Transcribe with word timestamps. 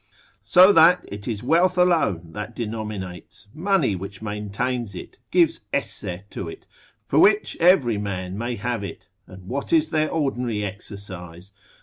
So 0.41 0.73
that 0.73 1.05
it 1.09 1.27
is 1.27 1.43
wealth 1.43 1.77
alone 1.77 2.31
that 2.33 2.55
denominates, 2.55 3.49
money 3.53 3.95
which 3.95 4.19
maintains 4.19 4.95
it, 4.95 5.19
gives 5.29 5.61
esse 5.71 6.23
to 6.31 6.49
it, 6.49 6.65
for 7.05 7.19
which 7.19 7.55
every 7.59 7.99
man 7.99 8.35
may 8.35 8.55
have 8.55 8.83
it. 8.83 9.09
And 9.27 9.43
what 9.47 9.71
is 9.71 9.91
their 9.91 10.09
ordinary 10.09 10.65
exercise? 10.65 11.51